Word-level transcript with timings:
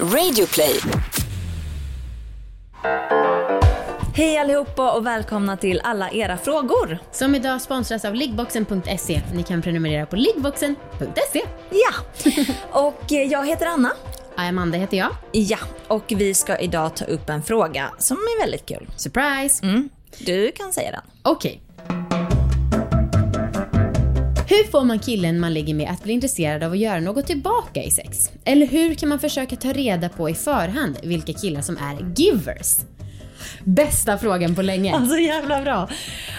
Radioplay. 0.00 0.80
Hej 4.14 4.38
allihopa 4.38 4.92
och 4.92 5.06
välkomna 5.06 5.56
till 5.56 5.80
alla 5.84 6.10
era 6.10 6.36
frågor. 6.36 6.98
Som 7.12 7.34
idag 7.34 7.62
sponsras 7.62 8.04
av 8.04 8.14
liggboxen.se. 8.14 9.22
Ni 9.34 9.42
kan 9.42 9.62
prenumerera 9.62 10.06
på 10.06 10.16
liggboxen.se. 10.16 11.42
Ja, 11.70 12.24
och 12.70 13.12
eh, 13.12 13.22
jag 13.22 13.46
heter 13.46 13.66
Anna. 13.66 13.92
Amanda 14.36 14.78
heter 14.78 14.96
jag. 14.96 15.10
Ja, 15.32 15.58
och 15.88 16.04
vi 16.16 16.34
ska 16.34 16.58
idag 16.58 16.96
ta 16.96 17.04
upp 17.04 17.28
en 17.28 17.42
fråga 17.42 17.90
som 17.98 18.16
är 18.16 18.40
väldigt 18.40 18.66
kul. 18.66 18.88
Surprise! 18.96 19.64
Mm. 19.64 19.88
Du 20.18 20.52
kan 20.52 20.72
säga 20.72 20.90
den. 20.90 21.02
Okej. 21.22 21.63
Hur 24.48 24.70
får 24.70 24.84
man 24.84 24.98
killen 24.98 25.40
man 25.40 25.54
ligger 25.54 25.74
med 25.74 25.90
att 25.90 26.02
bli 26.02 26.12
intresserad 26.12 26.62
av 26.62 26.72
att 26.72 26.78
göra 26.78 27.00
något 27.00 27.26
tillbaka 27.26 27.82
i 27.82 27.90
sex? 27.90 28.30
Eller 28.44 28.66
hur 28.66 28.94
kan 28.94 29.08
man 29.08 29.18
försöka 29.18 29.56
ta 29.56 29.72
reda 29.72 30.08
på 30.08 30.30
i 30.30 30.34
förhand 30.34 30.98
vilka 31.02 31.32
killar 31.32 31.62
som 31.62 31.76
är 31.76 32.14
givers? 32.16 32.76
Bästa 33.64 34.18
frågan 34.18 34.54
på 34.54 34.62
länge. 34.62 34.94
Alltså 34.96 35.16
jävla 35.16 35.62
bra. 35.62 35.88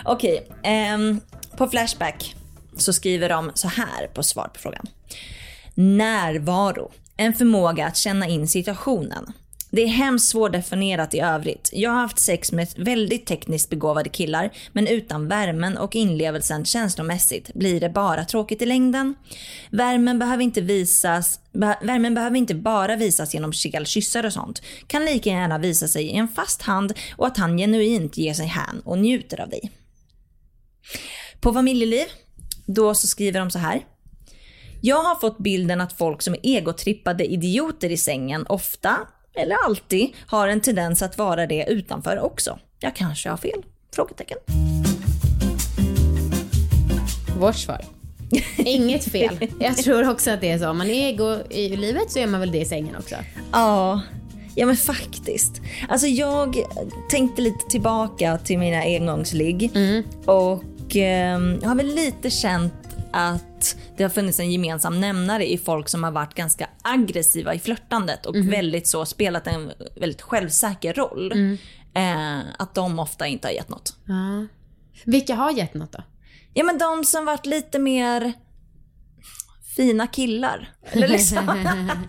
Okej, 0.05 0.47
ehm, 0.63 1.20
på 1.57 1.67
Flashback 1.67 2.35
så 2.77 2.94
skriver 2.94 3.30
de 3.30 3.52
så 3.53 3.67
här 3.67 4.08
på 4.13 4.23
svar 4.23 4.47
på 4.53 4.59
frågan. 4.59 4.85
Närvaro. 5.73 6.91
En 7.17 7.33
förmåga 7.33 7.88
att 7.88 7.97
känna 7.97 8.27
in 8.27 8.47
situationen. 8.47 9.33
Det 9.75 9.84
är 9.84 9.88
hemskt 9.88 10.27
svårdefinierat 10.27 11.13
i 11.13 11.20
övrigt. 11.20 11.70
Jag 11.73 11.91
har 11.91 12.02
haft 12.02 12.20
sex 12.20 12.52
med 12.52 12.67
väldigt 12.77 13.25
tekniskt 13.25 13.70
begåvade 13.70 14.09
killar, 14.09 14.52
men 14.71 14.88
utan 14.88 15.27
värmen 15.27 15.77
och 15.77 15.95
inlevelsen 15.95 16.66
känslomässigt 16.66 17.53
blir 17.53 17.80
det 17.80 17.89
bara 17.89 18.25
tråkigt 18.25 18.61
i 18.61 18.66
längden. 18.66 19.16
Värmen 19.69 20.19
behöver 20.19 20.43
inte 20.43 20.61
visas 20.61 21.39
Värmen 21.81 22.13
behöver 22.13 22.38
inte 22.38 22.55
bara 22.55 22.95
visas 22.95 23.33
genom 23.33 23.53
kel, 23.53 23.85
kyssar 23.85 24.25
och 24.25 24.33
sånt. 24.33 24.61
Kan 24.88 25.05
lika 25.05 25.30
gärna 25.30 25.57
visa 25.57 25.88
sig 25.88 26.03
i 26.03 26.16
en 26.16 26.27
fast 26.27 26.61
hand 26.61 26.94
och 27.17 27.28
att 27.28 27.38
han 27.38 27.57
genuint 27.57 28.17
ger 28.17 28.33
sig 28.33 28.47
hän 28.47 28.81
och 28.85 28.97
njuter 28.97 29.41
av 29.41 29.50
dig. 29.50 29.72
På 31.39 31.53
familjeliv, 31.53 32.05
då 32.66 32.95
så 32.95 33.07
skriver 33.07 33.39
de 33.39 33.52
så 33.52 33.59
här. 33.59 33.81
Jag 34.81 35.03
har 35.03 35.16
fått 35.16 35.38
bilden 35.38 35.81
att 35.81 35.94
folk 35.94 36.22
som 36.22 36.33
är 36.33 36.39
egotrippade 36.44 37.25
idioter 37.25 37.91
i 37.91 37.97
sängen 37.97 38.45
ofta, 38.50 38.97
eller 39.36 39.55
alltid, 39.66 40.09
har 40.28 40.47
en 40.47 40.61
tendens 40.61 41.02
att 41.02 41.17
vara 41.17 41.47
det 41.47 41.66
utanför 41.67 42.19
också. 42.19 42.59
Jag 42.80 42.95
kanske 42.95 43.30
har 43.30 43.38
fel? 43.38 43.64
Frågetecken. 43.95 44.38
Vårt 47.39 47.56
svar. 47.56 47.81
Inget 48.58 49.11
fel. 49.11 49.47
Jag 49.59 49.78
tror 49.78 50.09
också 50.09 50.31
att 50.31 50.41
det 50.41 50.52
är 50.52 50.58
så. 50.58 50.69
Om 50.69 50.78
man 50.78 50.89
är 50.89 51.09
ego 51.09 51.38
i 51.50 51.75
livet 51.75 52.11
så 52.11 52.19
är 52.19 52.28
man 52.28 52.39
väl 52.39 52.52
det 52.52 52.61
i 52.61 52.66
sängen 52.66 52.95
också. 52.95 53.16
Ja, 53.52 54.02
ja 54.56 54.66
men 54.66 54.78
faktiskt. 54.78 55.61
Alltså 55.89 56.08
jag 56.08 56.56
tänkte 57.09 57.41
lite 57.41 57.66
tillbaka 57.69 58.38
till 58.38 58.59
mina 58.59 58.81
engångsligg 58.81 59.72
och 60.25 60.95
eh, 60.95 61.39
har 61.39 61.75
väl 61.75 61.95
lite 61.95 62.30
känt 62.30 62.84
att 63.16 63.75
det 63.97 64.03
har 64.03 64.09
funnits 64.09 64.39
en 64.39 64.52
gemensam 64.52 65.02
nämnare 65.02 65.52
i 65.52 65.58
folk 65.58 65.89
som 65.89 66.03
har 66.03 66.11
varit 66.11 66.33
ganska 66.33 66.69
aggressiva 66.81 67.53
i 67.53 67.59
flörtandet 67.59 68.25
och 68.25 68.35
väldigt 68.35 68.88
så 68.88 69.05
spelat 69.05 69.47
en 69.47 69.72
väldigt 69.95 70.22
självsäker 70.22 70.94
roll. 70.94 71.31
Eh, 71.94 72.39
att 72.59 72.75
de 72.75 72.99
ofta 72.99 73.27
inte 73.27 73.47
har 73.47 73.53
gett 73.53 73.69
något. 73.69 73.97
Ja. 74.05 74.47
Vilka 75.05 75.35
har 75.35 75.52
gett 75.52 75.73
något 75.73 75.91
då? 75.91 76.03
Ja 76.53 76.63
men 76.63 76.77
de 76.77 77.03
som 77.03 77.25
varit 77.25 77.45
lite 77.45 77.80
mer 77.80 78.33
fina 79.75 80.07
killar. 80.07 80.69
Eller 80.83 81.07
liksom. 81.07 81.66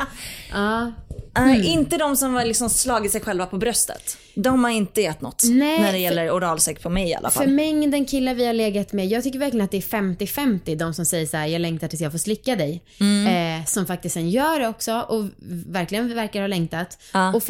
Ja. 0.53 0.93
Nej, 1.39 1.67
inte 1.67 1.97
de 1.97 2.17
som 2.17 2.35
har 2.35 2.45
liksom 2.45 2.71
slagit 2.71 3.13
sig 3.13 3.21
själva 3.21 3.47
på 3.47 3.59
bröstet. 3.59 4.19
De 4.35 4.65
har 4.65 4.71
inte 4.71 5.01
gett 5.01 5.21
något. 5.21 5.43
Nej, 5.45 5.81
när 5.81 5.93
det 5.93 5.99
gäller 5.99 6.31
oralsex 6.31 6.83
på 6.83 6.91
mig 6.91 7.09
i 7.09 7.15
alla 7.15 7.31
fall. 7.31 7.45
För 7.45 7.51
mängden 7.51 8.05
killar 8.05 8.35
vi 8.35 8.47
har 8.47 8.53
legat 8.53 8.93
med, 8.93 9.07
jag 9.07 9.23
tycker 9.23 9.39
verkligen 9.39 9.65
att 9.65 9.71
det 9.71 9.77
är 9.77 9.81
50-50 9.81 10.77
de 10.77 10.95
som 10.95 11.07
säger 11.07 11.27
så 11.27 11.37
här: 11.37 11.47
jag 11.47 11.61
längtar 11.61 11.89
tills 11.89 12.03
jag 12.03 12.13
får 12.13 12.19
slicka 12.19 12.57
dig. 12.57 12.83
Eh, 13.01 13.65
som 13.67 13.87
faktiskt 13.87 14.15
sen 14.15 14.31
gör 14.31 14.61
det 14.61 14.69
också 14.69 15.01
och 15.09 15.25
verkligen 15.67 16.15
verkar 16.15 16.41
ha 16.41 16.47
längtat. 16.47 16.99
Ja. 17.13 17.35
Och 17.35 17.43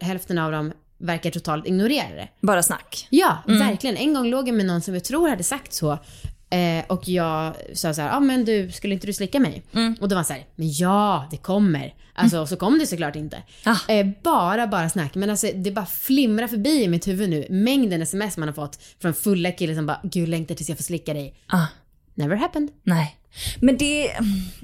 hälften 0.00 0.38
av 0.38 0.52
dem 0.52 0.72
verkar 0.98 1.30
totalt 1.30 1.66
ignorera 1.66 2.14
det. 2.14 2.28
Bara 2.40 2.62
snack. 2.62 3.06
Ja, 3.10 3.38
verkligen. 3.46 3.96
En 3.96 4.14
gång 4.14 4.26
låg 4.30 4.48
jag 4.48 4.54
med 4.54 4.66
någon 4.66 4.82
som 4.82 4.94
jag 4.94 5.04
tror 5.04 5.28
hade 5.28 5.42
sagt 5.42 5.72
så. 5.72 5.98
Eh, 6.52 6.84
och 6.88 7.08
jag 7.08 7.54
sa 7.74 7.94
så 7.94 8.02
här, 8.02 8.08
ja 8.08 8.16
ah, 8.16 8.20
men 8.20 8.44
du, 8.44 8.70
skulle 8.72 8.94
inte 8.94 9.06
du 9.06 9.12
slicka 9.12 9.40
mig? 9.40 9.62
Och 10.00 10.08
då 10.08 10.14
var 10.14 10.16
han 10.16 10.24
så 10.24 10.32
här, 10.32 10.44
men 10.56 10.72
ja, 10.72 11.28
det 11.30 11.36
kommer. 11.36 11.94
Alltså, 12.14 12.38
och 12.40 12.48
så 12.48 12.56
kom 12.56 12.78
det 12.78 12.86
såklart 12.86 13.16
inte. 13.16 13.42
Ah. 13.64 13.92
Eh, 13.92 14.06
bara, 14.22 14.66
bara 14.66 14.88
snack. 14.88 15.14
Men 15.14 15.30
alltså 15.30 15.46
det 15.54 15.70
bara 15.70 15.86
flimrar 15.86 16.46
förbi 16.48 16.82
i 16.82 16.88
mitt 16.88 17.08
huvud 17.08 17.30
nu. 17.30 17.46
Mängden 17.50 18.02
sms 18.02 18.36
man 18.36 18.48
har 18.48 18.54
fått 18.54 18.78
från 19.02 19.14
fulla 19.14 19.52
killar 19.52 19.74
som 19.74 19.86
bara, 19.86 20.00
gud 20.02 20.28
längtar 20.28 20.54
tills 20.54 20.68
jag 20.68 20.78
får 20.78 20.84
slicka 20.84 21.14
dig. 21.14 21.34
Ah, 21.46 21.66
Never 22.14 22.36
happened. 22.36 22.70
nej. 22.82 23.16
Men 23.60 23.76
det, 23.76 24.10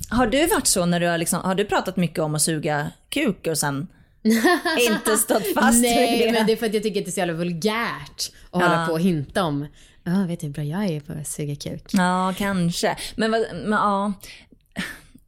har 0.09 0.27
du 0.27 0.47
varit 0.47 0.67
så 0.67 0.87
när 0.87 1.01
du 1.01 1.07
har 1.07 1.19
liksom, 1.19 1.41
har 1.45 1.55
du 1.55 1.65
pratat 1.65 1.97
mycket 1.97 2.19
om 2.19 2.35
att 2.35 2.43
suga 2.43 2.91
kuk 3.09 3.47
och 3.47 3.59
sen 3.59 3.87
inte 4.91 5.17
stått 5.17 5.55
fast 5.55 5.75
vid 5.75 5.83
Nej, 5.83 6.23
det? 6.27 6.33
men 6.33 6.47
det 6.47 6.53
är 6.53 6.57
för 6.57 6.67
att 6.67 6.75
jag 6.75 6.83
tycker 6.83 7.01
att 7.01 7.05
det 7.07 7.11
är 7.11 7.13
så 7.13 7.19
jävla 7.21 7.35
vulgärt 7.35 8.31
att 8.51 8.63
hålla 8.63 8.87
på 8.87 8.93
och 8.93 9.01
hinta 9.01 9.45
om, 9.45 9.67
ja, 10.05 10.25
vet 10.29 10.41
du 10.41 10.47
hur 10.47 10.55
bra 10.55 10.65
jag 10.65 10.85
är 10.85 11.01
på 11.01 11.13
att 11.13 11.29
suga 11.29 11.57
kuk? 11.57 11.83
Ja, 11.93 12.35
kanske. 12.39 12.97
Men, 13.17 13.31
vad- 13.31 13.47
men 13.55 13.73
ja. 13.73 14.13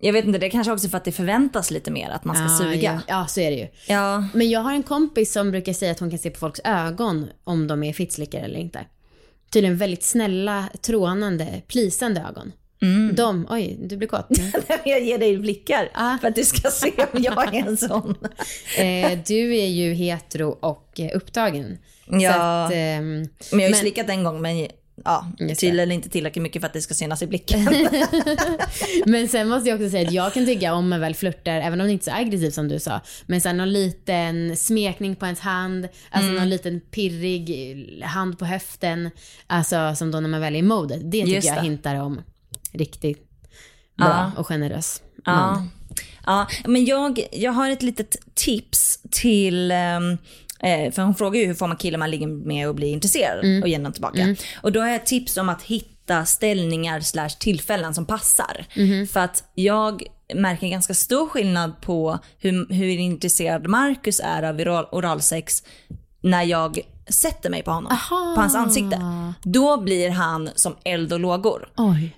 Jag 0.02 0.12
vet 0.12 0.24
inte, 0.24 0.38
det 0.38 0.46
är 0.46 0.50
kanske 0.50 0.72
också 0.72 0.88
för 0.88 0.96
att 0.96 1.04
det 1.04 1.12
förväntas 1.12 1.70
lite 1.70 1.90
mer 1.90 2.10
att 2.10 2.24
man 2.24 2.36
ska 2.36 2.44
Ja, 2.64 2.72
suga. 2.72 2.92
Ja, 2.92 3.00
ja, 3.08 3.26
så 3.26 3.40
är 3.40 3.50
det 3.50 3.56
ju. 3.56 3.68
Ja. 3.94 4.24
Men 4.34 4.50
jag 4.50 4.60
har 4.60 4.72
en 4.72 4.82
kompis 4.82 5.32
som 5.32 5.50
brukar 5.50 5.72
säga 5.72 5.92
att 5.92 6.00
hon 6.00 6.10
kan 6.10 6.18
se 6.18 6.30
på 6.30 6.38
folks 6.38 6.60
ögon 6.64 7.28
om 7.44 7.66
de 7.66 7.82
är 7.82 7.92
fittslickare 7.92 8.42
eller 8.42 8.58
inte. 8.58 8.84
Tydligen 9.50 9.76
väldigt 9.76 10.02
snälla, 10.02 10.68
trånande, 10.82 11.62
plisande 11.68 12.20
ögon. 12.30 12.52
De, 13.14 13.46
oj, 13.50 13.76
du 13.80 13.96
blir 13.96 14.08
kåt. 14.08 14.26
Jag 14.84 15.02
ger 15.02 15.18
dig 15.18 15.38
blickar 15.38 15.88
Ah. 15.94 16.18
för 16.18 16.28
att 16.28 16.34
du 16.34 16.44
ska 16.44 16.70
se 16.70 16.92
om 17.12 17.22
jag 17.22 17.54
är 17.54 17.66
en 17.68 17.76
sån. 17.76 18.14
eh, 18.78 19.18
du 19.26 19.56
är 19.58 19.66
ju 19.66 19.92
hetero 19.94 20.48
och 20.60 21.00
eh, 21.00 21.10
upptagen. 21.16 21.78
Ja. 22.10 22.64
att, 22.64 22.72
ehm, 22.74 23.14
Men 23.20 23.28
jag 23.50 23.58
har 23.58 23.60
ju 23.62 23.70
Men- 23.70 23.74
slickat 23.80 24.08
en 24.08 24.24
gång 24.24 24.42
men 24.42 24.68
ja, 25.04 25.26
tydligen 25.58 25.92
inte 25.92 26.08
tillräckligt 26.08 26.42
mycket 26.42 26.62
för 26.62 26.66
att 26.66 26.72
det 26.72 26.80
ska 26.82 26.94
synas 26.94 27.22
i 27.22 27.26
blicken. 27.26 27.64
Men 29.06 29.28
sen 29.28 29.48
måste 29.48 29.68
jag 29.68 29.76
också 29.80 29.90
säga 29.90 30.08
att 30.08 30.14
jag 30.14 30.32
kan 30.34 30.46
tycka 30.46 30.74
om 30.74 30.88
man 30.88 31.00
väl 31.00 31.14
flörtar, 31.14 31.52
även 31.60 31.80
om 31.80 31.86
det 31.86 31.92
inte 31.92 32.10
är 32.10 32.14
så 32.14 32.20
aggressivt 32.20 32.54
som 32.54 32.68
du 32.68 32.78
sa, 32.78 33.00
men 33.26 33.40
sen 33.40 33.56
någon 33.56 33.72
liten 33.72 34.56
smekning 34.56 35.16
på 35.16 35.24
ens 35.26 35.40
hand, 35.40 35.88
alltså 36.10 36.30
någon 36.32 36.48
liten 36.48 36.80
pirrig 36.80 38.02
hand 38.04 38.38
på 38.38 38.44
höften, 38.44 39.10
alltså 39.46 39.94
som 39.96 40.10
då 40.10 40.20
när 40.20 40.28
man 40.28 40.40
väl 40.40 40.54
är 40.54 40.58
i 40.58 40.62
modet. 40.62 41.00
Det 41.04 41.20
tycker 41.20 41.34
Just 41.34 41.48
jag 41.48 41.56
det. 41.56 41.62
hintar 41.62 41.94
om 41.94 42.20
riktigt 42.72 43.18
bra 43.96 44.08
Ja. 44.08 44.32
och 44.40 44.46
generös 44.46 45.02
Ja. 45.24 45.32
man. 45.36 45.70
ja, 46.26 46.46
men 46.66 46.84
jag, 46.84 47.26
jag 47.32 47.52
har 47.52 47.70
ett 47.70 47.82
litet 47.82 48.16
tips 48.34 48.98
till 49.10 49.72
Eh, 50.62 50.92
för 50.92 51.02
hon 51.02 51.14
frågar 51.14 51.40
ju 51.40 51.46
hur 51.46 51.54
får 51.54 51.66
man 51.68 51.76
killar 51.76 51.98
man 51.98 52.10
ligger 52.10 52.26
med 52.26 52.68
och 52.68 52.74
blir 52.74 52.88
intresserad 52.92 53.62
och 53.62 53.68
ger 53.68 53.78
den 53.78 53.92
tillbaka. 53.92 54.36
Och 54.62 54.72
då 54.72 54.80
har 54.80 54.86
jag 54.86 54.96
ett 54.96 55.06
tips 55.06 55.36
om 55.36 55.48
att 55.48 55.62
hitta 55.62 56.24
ställningar 56.24 57.00
slash 57.00 57.28
tillfällen 57.38 57.94
som 57.94 58.06
passar. 58.06 58.66
För 59.12 59.20
att 59.20 59.44
jag 59.54 60.02
märker 60.34 60.68
ganska 60.68 60.94
stor 60.94 61.26
skillnad 61.28 61.80
på 61.80 62.18
hur, 62.38 62.72
hur 62.74 62.88
intresserad 62.98 63.66
Marcus 63.68 64.20
är 64.24 64.42
av 64.42 64.56
oral, 64.60 64.84
oralsex 64.92 65.62
när 66.22 66.42
jag 66.42 66.80
sätter 67.10 67.50
mig 67.50 67.62
på 67.62 67.70
honom, 67.70 67.92
Aha. 67.92 68.32
på 68.34 68.40
hans 68.40 68.54
ansikte. 68.54 69.00
Då 69.42 69.80
blir 69.80 70.10
han 70.10 70.50
som 70.54 70.76
eld 70.84 71.12
och 71.12 71.20
lågor. 71.20 71.68
Oj. 71.76 72.16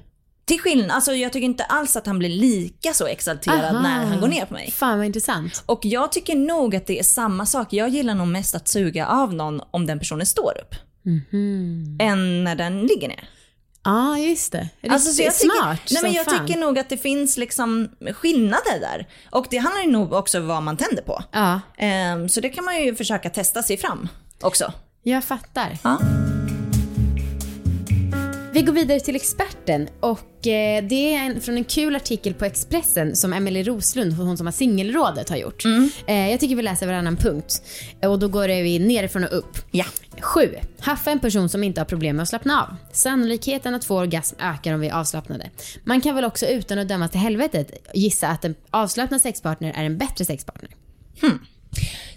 Till 0.52 0.60
skillnad, 0.60 0.90
alltså 0.90 1.12
jag 1.14 1.32
tycker 1.32 1.44
inte 1.44 1.64
alls 1.64 1.96
att 1.96 2.06
han 2.06 2.18
blir 2.18 2.28
lika 2.28 2.94
så 2.94 3.06
exalterad 3.06 3.64
Aha. 3.64 3.82
när 3.82 4.04
han 4.04 4.20
går 4.20 4.28
ner 4.28 4.44
på 4.46 4.54
mig. 4.54 4.70
Fan 4.70 4.98
vad 4.98 5.06
intressant. 5.06 5.62
Och 5.66 5.80
jag 5.84 6.12
tycker 6.12 6.36
nog 6.36 6.76
att 6.76 6.86
det 6.86 6.98
är 6.98 7.02
samma 7.02 7.46
sak. 7.46 7.72
Jag 7.72 7.88
gillar 7.88 8.14
nog 8.14 8.28
mest 8.28 8.54
att 8.54 8.68
suga 8.68 9.06
av 9.06 9.34
någon 9.34 9.60
om 9.70 9.86
den 9.86 9.98
personen 9.98 10.26
står 10.26 10.52
upp. 10.62 10.74
Än 12.00 12.44
när 12.44 12.54
den 12.54 12.80
ligger 12.82 13.08
ner. 13.08 13.28
Ja, 13.84 14.18
just 14.18 14.52
det. 14.52 14.58
Riktigt 14.58 14.92
Alltså, 14.92 15.12
så 15.12 15.22
jag 15.22 15.34
tycker, 15.38 15.54
smart 15.62 15.80
nej, 15.90 16.02
men 16.02 16.12
Jag 16.12 16.24
fan. 16.24 16.46
tycker 16.46 16.60
nog 16.60 16.78
att 16.78 16.88
det 16.88 16.96
finns 16.98 17.36
liksom 17.36 17.88
skillnader 18.12 18.80
där. 18.80 19.08
Och 19.30 19.46
det 19.50 19.58
handlar 19.58 19.82
ju 19.82 19.90
nog 19.90 20.12
också 20.12 20.38
om 20.40 20.46
vad 20.46 20.62
man 20.62 20.76
tänder 20.76 21.02
på. 21.02 21.22
Ja, 21.32 21.60
Ehm, 21.78 22.28
så 22.28 22.40
det 22.40 22.48
kan 22.48 22.64
man 22.64 22.82
ju 22.84 22.94
försöka 22.94 23.30
testa 23.30 23.62
sig 23.62 23.76
fram 23.76 24.08
också. 24.40 24.72
jag 25.02 25.24
fattar. 25.24 25.78
Ja. 25.84 25.98
Vi 28.62 28.66
går 28.66 28.72
vidare 28.72 29.00
till 29.00 29.16
experten 29.16 29.88
och 30.00 30.46
eh, 30.46 30.84
det 30.84 31.14
är 31.14 31.26
en, 31.26 31.40
från 31.40 31.56
en 31.56 31.64
kul 31.64 31.96
artikel 31.96 32.34
på 32.34 32.44
Expressen 32.44 33.16
som 33.16 33.32
Emelie 33.32 33.62
Roslund, 33.62 34.12
hon 34.12 34.36
som 34.36 34.46
har 34.46 34.52
singelrådet, 34.52 35.28
har 35.28 35.36
gjort. 35.36 35.64
Eh, 36.06 36.30
jag 36.30 36.40
tycker 36.40 36.56
vi 36.56 36.62
läser 36.62 36.86
varannan 36.86 37.16
punkt 37.16 37.62
och 38.02 38.18
då 38.18 38.28
går 38.28 38.48
vi 38.48 38.78
nerifrån 38.78 39.24
och 39.24 39.38
upp. 39.38 39.58
Ja. 39.70 39.84
7. 40.20 40.54
Haffa 40.80 41.10
en 41.10 41.20
person 41.20 41.48
som 41.48 41.64
inte 41.64 41.80
har 41.80 41.84
problem 41.84 42.16
med 42.16 42.22
att 42.22 42.28
slappna 42.28 42.62
av. 42.62 42.76
Sannolikheten 42.92 43.74
att 43.74 43.84
få 43.84 43.98
orgasm 43.98 44.36
ökar 44.40 44.74
om 44.74 44.80
vi 44.80 44.88
är 44.88 44.94
avslappnade. 44.94 45.50
Man 45.84 46.00
kan 46.00 46.14
väl 46.14 46.24
också 46.24 46.46
utan 46.46 46.78
att 46.78 46.88
dömas 46.88 47.10
till 47.10 47.20
helvetet 47.20 47.90
gissa 47.94 48.28
att 48.28 48.44
en 48.44 48.54
avslappnad 48.70 49.20
sexpartner 49.20 49.72
är 49.76 49.84
en 49.84 49.98
bättre 49.98 50.24
sexpartner. 50.24 50.70
Hmm. 51.20 51.38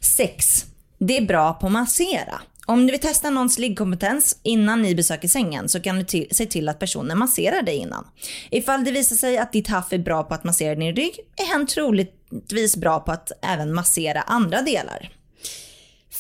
6. 0.02 0.66
Det 1.00 1.18
är 1.18 1.26
bra 1.26 1.54
på 1.54 1.70
massera. 1.70 2.42
Om 2.66 2.88
du 2.88 2.92
vill 2.92 3.02
testa 3.02 3.30
någons 3.30 3.58
liggkompetens 3.58 4.40
innan 4.44 4.82
ni 4.82 4.96
besöker 4.96 5.28
sängen 5.28 5.70
så 5.70 5.80
kan 5.80 5.96
du 5.96 6.04
till, 6.04 6.28
se 6.32 6.46
till 6.46 6.70
att 6.70 6.80
personen 6.80 7.18
masserar 7.18 7.62
dig 7.62 7.76
innan. 7.76 8.08
Ifall 8.52 8.84
det 8.84 8.92
visar 8.92 9.16
sig 9.16 9.38
att 9.38 9.52
ditt 9.52 9.68
haff 9.68 9.94
är 9.94 9.98
bra 9.98 10.24
på 10.24 10.34
att 10.34 10.44
massera 10.44 10.76
din 10.76 10.96
rygg 10.96 11.20
är 11.36 11.46
hen 11.46 11.68
troligtvis 11.68 12.78
bra 12.78 13.00
på 13.00 13.12
att 13.12 13.32
även 13.42 13.74
massera 13.74 14.22
andra 14.22 14.62
delar. 14.62 15.10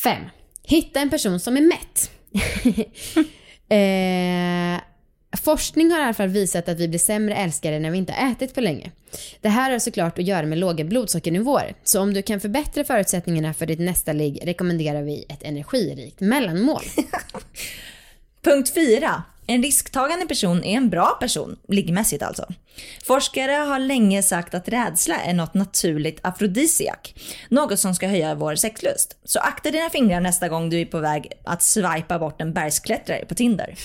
5. 0.03 0.23
Hitta 0.63 0.99
en 0.99 1.09
person 1.09 1.39
som 1.39 1.57
är 1.57 1.61
mätt. 1.61 2.11
eh, 3.69 4.83
forskning 5.35 5.91
har 5.91 5.99
i 5.99 6.03
alla 6.03 6.13
fall 6.13 6.27
visat 6.27 6.69
att 6.69 6.79
vi 6.79 6.87
blir 6.87 6.99
sämre 6.99 7.35
älskare 7.35 7.79
när 7.79 7.91
vi 7.91 7.97
inte 7.97 8.13
har 8.13 8.31
ätit 8.31 8.53
på 8.53 8.61
länge. 8.61 8.91
Det 9.41 9.49
här 9.49 9.71
har 9.71 9.79
såklart 9.79 10.19
att 10.19 10.25
göra 10.25 10.45
med 10.45 10.57
låga 10.57 10.83
blodsockernivåer, 10.83 11.75
så 11.83 12.01
om 12.01 12.13
du 12.13 12.21
kan 12.21 12.39
förbättra 12.39 12.83
förutsättningarna 12.83 13.53
för 13.53 13.65
ditt 13.65 13.79
nästa 13.79 14.13
ligg 14.13 14.39
rekommenderar 14.43 15.01
vi 15.01 15.25
ett 15.29 15.43
energirikt 15.43 16.19
mellanmål. 16.19 16.83
Punkt 18.41 18.73
4. 18.73 19.23
En 19.47 19.63
risktagande 19.63 20.25
person 20.27 20.63
är 20.63 20.77
en 20.77 20.89
bra 20.89 21.17
person, 21.19 21.57
liggmässigt 21.67 22.23
alltså. 22.23 22.45
Forskare 23.03 23.51
har 23.51 23.79
länge 23.79 24.23
sagt 24.23 24.53
att 24.53 24.67
rädsla 24.67 25.17
är 25.17 25.33
något 25.33 25.53
naturligt 25.53 26.19
afrodisiak. 26.21 27.15
Något 27.49 27.79
som 27.79 27.95
ska 27.95 28.07
höja 28.07 28.35
vår 28.35 28.55
sexlust. 28.55 29.17
Så 29.23 29.39
akta 29.39 29.71
dina 29.71 29.89
fingrar 29.89 30.19
nästa 30.19 30.49
gång 30.49 30.69
du 30.69 30.81
är 30.81 30.85
på 30.85 30.99
väg 30.99 31.31
att 31.43 31.63
swipa 31.63 32.19
bort 32.19 32.41
en 32.41 32.53
bergsklättrare 32.53 33.25
på 33.25 33.35
Tinder. 33.35 33.75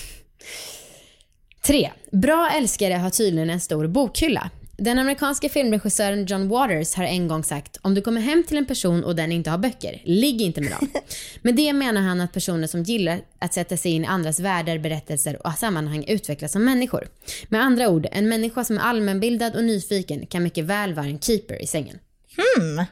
3. 1.61 1.91
Bra 2.11 2.51
älskare 2.57 2.93
har 2.93 3.09
tydligen 3.09 3.49
en 3.49 3.59
stor 3.59 3.87
bokhylla. 3.87 4.49
Den 4.77 4.99
amerikanska 4.99 5.49
filmregissören 5.49 6.25
John 6.25 6.49
Waters 6.49 6.95
har 6.95 7.03
en 7.03 7.27
gång 7.27 7.43
sagt 7.43 7.77
om 7.81 7.95
du 7.95 8.01
kommer 8.01 8.21
hem 8.21 8.43
till 8.43 8.57
en 8.57 8.65
person 8.65 9.03
och 9.03 9.15
den 9.15 9.31
inte 9.31 9.49
har 9.49 9.57
böcker, 9.57 10.01
ligg 10.05 10.41
inte 10.41 10.61
med 10.61 10.71
dem. 10.71 10.89
Med 11.41 11.55
det 11.55 11.73
menar 11.73 12.01
han 12.01 12.21
att 12.21 12.33
personer 12.33 12.67
som 12.67 12.83
gillar 12.83 13.21
att 13.39 13.53
sätta 13.53 13.77
sig 13.77 13.91
in 13.91 14.03
i 14.03 14.07
andras 14.07 14.39
världar, 14.39 14.77
berättelser 14.77 15.47
och 15.47 15.53
sammanhang 15.53 16.05
utvecklas 16.07 16.51
som 16.51 16.65
människor. 16.65 17.07
Med 17.49 17.61
andra 17.61 17.89
ord, 17.89 18.07
en 18.11 18.29
människa 18.29 18.63
som 18.63 18.77
är 18.77 18.81
allmänbildad 18.81 19.55
och 19.55 19.63
nyfiken 19.63 20.25
kan 20.25 20.43
mycket 20.43 20.65
väl 20.65 20.93
vara 20.93 21.05
en 21.05 21.19
keeper 21.19 21.61
i 21.61 21.67
sängen. 21.67 21.99
Hmm. 22.35 22.85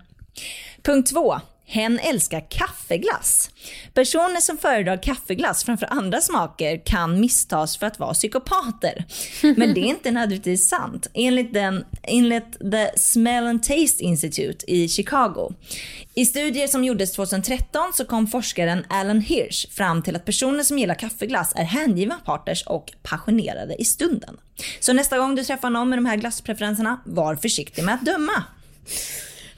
Punkt 0.81 1.09
2. 1.09 1.39
Hen 1.71 1.99
älskar 1.99 2.45
kaffeglass. 2.49 3.49
Personer 3.93 4.41
som 4.41 4.57
föredrar 4.57 5.03
kaffeglass 5.03 5.63
framför 5.63 5.87
andra 5.91 6.21
smaker 6.21 6.85
kan 6.85 7.19
misstas 7.19 7.77
för 7.77 7.87
att 7.87 7.99
vara 7.99 8.13
psykopater. 8.13 9.05
Men 9.41 9.73
det 9.73 9.79
är 9.79 9.85
inte 9.85 10.11
nödvändigtvis 10.11 10.69
sant. 10.69 11.07
Enligt, 11.13 11.53
den, 11.53 11.85
enligt 12.03 12.59
The 12.71 12.97
Smell 12.97 13.47
and 13.47 13.63
Taste 13.63 14.03
Institute 14.03 14.71
i 14.71 14.87
Chicago. 14.87 15.53
I 16.13 16.25
studier 16.25 16.67
som 16.67 16.83
gjordes 16.83 17.11
2013 17.11 17.93
så 17.93 18.05
kom 18.05 18.27
forskaren 18.27 18.85
Alan 18.89 19.21
Hirsch 19.21 19.71
fram 19.71 20.01
till 20.01 20.15
att 20.15 20.25
personer 20.25 20.63
som 20.63 20.79
gillar 20.79 20.95
kaffeglass 20.95 21.53
är 21.55 21.63
hängivna 21.63 22.15
partners 22.25 22.63
och 22.65 22.93
passionerade 23.03 23.81
i 23.81 23.85
stunden. 23.85 24.37
Så 24.79 24.93
nästa 24.93 25.17
gång 25.17 25.35
du 25.35 25.43
träffar 25.43 25.69
någon 25.69 25.89
med 25.89 25.97
de 25.97 26.05
här 26.05 26.17
glasspreferenserna, 26.17 26.99
var 27.05 27.35
försiktig 27.35 27.83
med 27.83 27.95
att 27.95 28.05
döma. 28.05 28.43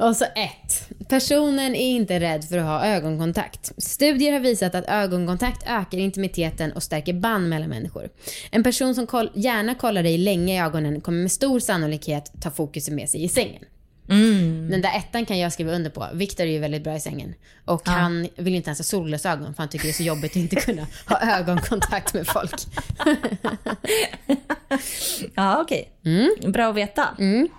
Och 0.01 0.15
så 0.15 0.25
ett. 0.25 0.89
Personen 1.07 1.75
är 1.75 1.89
inte 1.89 2.19
rädd 2.19 2.43
för 2.43 2.57
att 2.57 2.65
ha 2.65 2.85
ögonkontakt. 2.85 3.71
Studier 3.77 4.31
har 4.31 4.39
visat 4.39 4.75
att 4.75 4.85
ögonkontakt 4.87 5.63
ökar 5.67 5.97
intimiteten 5.97 6.71
och 6.71 6.83
stärker 6.83 7.13
band 7.13 7.49
mellan 7.49 7.69
människor. 7.69 8.09
En 8.51 8.63
person 8.63 8.95
som 8.95 9.07
koll 9.07 9.29
gärna 9.33 9.75
kollar 9.75 10.03
dig 10.03 10.17
länge 10.17 10.55
i 10.55 10.59
ögonen 10.59 11.01
kommer 11.01 11.21
med 11.21 11.31
stor 11.31 11.59
sannolikhet 11.59 12.31
ta 12.41 12.51
fokuset 12.51 12.93
med 12.93 13.09
sig 13.09 13.23
i 13.23 13.29
sängen. 13.29 13.63
Mm. 14.09 14.69
Den 14.71 14.81
där 14.81 14.97
ettan 14.97 15.25
kan 15.25 15.39
jag 15.39 15.53
skriva 15.53 15.71
under 15.71 15.89
på. 15.89 16.07
Viktor 16.13 16.43
är 16.43 16.51
ju 16.51 16.59
väldigt 16.59 16.83
bra 16.83 16.95
i 16.95 16.99
sängen. 16.99 17.33
Och 17.65 17.81
ja. 17.85 17.91
han 17.91 18.27
vill 18.35 18.55
inte 18.55 18.67
ens 18.67 18.79
ha 18.79 18.83
solglasögon 18.83 19.53
för 19.53 19.63
han 19.63 19.69
tycker 19.69 19.85
det 19.85 19.91
är 19.91 19.93
så 19.93 20.03
jobbigt 20.03 20.31
att 20.31 20.35
inte 20.35 20.55
kunna 20.55 20.87
ha 21.05 21.19
ögonkontakt 21.39 22.13
med 22.13 22.27
folk. 22.27 22.53
ja, 25.35 25.61
okej. 25.61 25.91
Okay. 26.01 26.13
Mm. 26.13 26.51
Bra 26.51 26.69
att 26.69 26.75
veta. 26.75 27.07
Mm. 27.19 27.49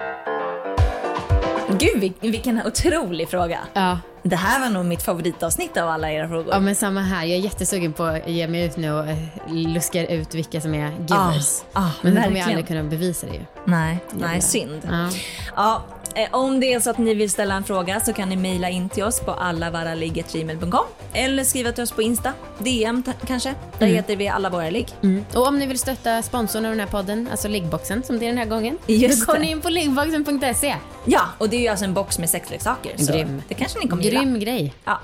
Gud 1.79 2.13
vilken 2.21 2.67
otrolig 2.67 3.29
fråga. 3.29 3.59
Ja. 3.73 3.99
Det 4.23 4.37
här 4.37 4.61
var 4.61 4.69
nog 4.69 4.85
mitt 4.85 5.03
favoritavsnitt 5.03 5.77
av 5.77 5.89
alla 5.89 6.13
era 6.13 6.29
frågor. 6.29 6.49
Ja 6.53 6.61
men 6.61 6.75
samma 6.75 7.01
här. 7.01 7.25
Jag 7.25 7.39
är 7.39 7.41
jättesugen 7.41 7.93
på 7.93 8.05
att 8.05 8.29
ge 8.29 8.49
mig 8.49 8.65
ut 8.65 8.77
nu 8.77 8.93
och 8.93 9.09
eh, 9.09 9.17
luska 9.49 10.07
ut 10.07 10.35
vilka 10.35 10.61
som 10.61 10.75
är 10.75 10.91
givers. 10.91 11.63
Ah, 11.73 11.81
ah, 11.81 11.91
men 12.03 12.15
det 12.15 12.23
kommer 12.23 12.39
jag 12.39 12.49
aldrig 12.49 12.67
kunna 12.67 12.83
bevisa 12.83 13.27
det 13.27 13.33
ju. 13.33 13.41
Nej, 13.65 13.99
nej 14.13 14.41
synd. 14.41 14.89
Ja. 14.91 15.09
ja. 15.57 15.83
Eh, 16.15 16.29
om 16.31 16.61
det 16.61 16.73
är 16.73 16.81
så 16.81 16.91
att 16.91 16.99
ni 16.99 17.15
vill 17.15 17.31
ställa 17.31 17.55
en 17.55 17.65
fråga 17.65 18.01
så 18.01 18.13
kan 18.13 18.29
ni 18.29 18.37
mejla 18.37 18.69
in 18.69 18.89
till 18.89 19.05
oss 19.05 19.21
på 19.21 19.31
allavaraligg.gmail.com 19.31 20.85
eller 21.13 21.45
skriva 21.45 21.73
till 21.73 21.83
oss 21.83 21.93
på 21.93 22.03
Insta, 22.03 22.33
DM 22.59 23.03
kanske. 23.27 23.55
Där 23.79 23.87
mm. 23.87 23.97
heter 23.97 24.17
vi 24.17 24.29
alla 24.29 24.51
våra 24.51 24.71
ligg. 24.71 24.89
Mm. 25.03 25.25
Och 25.35 25.47
om 25.47 25.59
ni 25.59 25.67
vill 25.67 25.79
stötta 25.79 26.23
sponsorn 26.23 26.65
av 26.65 26.71
den 26.71 26.81
här 26.81 26.87
podden, 26.87 27.29
alltså 27.31 27.49
liggboxen 27.49 28.03
som 28.03 28.19
det 28.19 28.25
är 28.25 28.29
den 28.29 28.39
här 28.39 28.47
gången. 28.47 28.79
Just 28.87 29.27
då 29.27 29.33
går 29.33 29.39
ni 29.39 29.51
in 29.51 29.61
på 29.61 29.69
liggboxen.se. 29.69 30.75
Ja, 31.05 31.23
och 31.39 31.49
det 31.49 31.57
är 31.57 31.61
ju 31.61 31.69
alltså 31.69 31.85
en 31.85 31.95
box 31.95 32.19
med 32.19 32.31
sexleksaker. 32.31 32.97
Så 32.97 33.13
Grym. 33.13 33.43
det 33.49 33.55
kanske 33.55 33.79
ni 33.79 33.89
kommer 33.89 34.03
Grym 34.03 34.35
gilla. 34.35 34.39
grej. 34.39 34.75
Ja. 34.85 35.01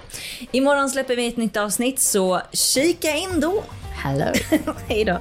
Imorgon 0.52 0.90
släpper 0.90 1.16
vi 1.16 1.26
ett 1.26 1.36
nytt 1.36 1.56
avsnitt 1.56 2.00
så 2.00 2.40
kika 2.52 3.16
in 3.16 3.40
då. 3.40 3.62
Hello. 3.92 4.32
Hej 4.88 5.04
då. 5.04 5.18